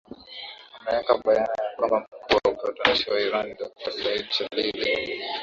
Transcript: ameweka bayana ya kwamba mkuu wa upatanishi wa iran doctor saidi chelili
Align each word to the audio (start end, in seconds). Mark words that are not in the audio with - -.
ameweka 0.79 1.17
bayana 1.17 1.53
ya 1.63 1.75
kwamba 1.75 1.99
mkuu 2.09 2.37
wa 2.45 2.51
upatanishi 2.51 3.09
wa 3.11 3.19
iran 3.21 3.55
doctor 3.59 3.93
saidi 3.93 4.27
chelili 4.29 5.21